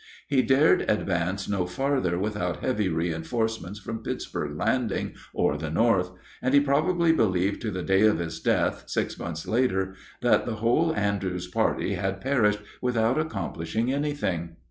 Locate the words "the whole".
10.47-10.91